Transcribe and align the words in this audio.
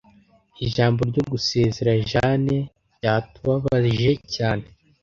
Ijambo 0.65 0.99
ryo 1.09 1.23
gusezera 1.31 1.91
Jane 2.09 2.55
ryatubabaje 2.95 4.11
cyane. 4.35 4.65